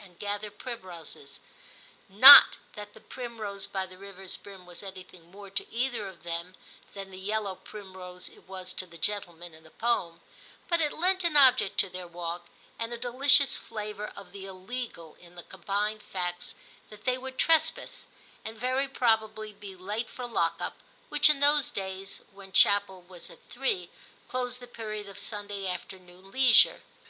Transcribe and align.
and 0.00 0.18
gather 0.18 0.50
primroses; 0.50 1.38
not 2.08 2.56
that 2.74 2.94
the 2.94 3.00
* 3.00 3.08
primrose 3.18 3.64
by 3.64 3.86
the 3.86 3.96
rivers 3.96 4.36
brim* 4.36 4.66
was 4.66 4.82
anything 4.82 5.30
more 5.30 5.48
to 5.50 5.70
either 5.72 6.08
of 6.08 6.24
them 6.24 6.56
than 6.94 7.12
the 7.12 7.16
yellow 7.16 7.54
primrose 7.54 8.28
it 8.28 8.48
was 8.48 8.72
to 8.72 8.86
the 8.86 8.98
gentleman 8.98 9.54
in 9.54 9.62
the 9.62 9.70
poem, 9.70 10.20
but 10.68 10.80
it 10.80 10.92
lent 10.92 11.22
an 11.22 11.36
object 11.36 11.78
to 11.78 11.88
their 11.88 12.08
walk, 12.08 12.46
and 12.76 12.92
a 12.92 12.98
delicious 12.98 13.56
flavour 13.56 14.08
of 14.16 14.32
the 14.32 14.46
illegal 14.46 15.14
in 15.20 15.36
the 15.36 15.44
combined 15.44 16.02
facts 16.02 16.56
that 16.90 17.04
they 17.04 17.16
would 17.16 17.38
trespass, 17.38 18.08
and 18.44 18.56
very 18.58 18.88
probably 18.88 19.52
be 19.52 19.76
late 19.76 20.10
for 20.10 20.26
lock 20.26 20.56
up, 20.58 20.74
which 21.08 21.30
in 21.30 21.38
those 21.38 21.70
days, 21.70 22.22
when 22.32 22.50
chapel 22.50 23.00
was 23.02 23.30
at 23.30 23.38
three, 23.48 23.90
closed 24.26 24.58
the 24.58 24.66
period 24.66 25.08
of 25.08 25.20
Sunday 25.20 25.68
afternoon 25.68 26.32
leisure. 26.32 26.82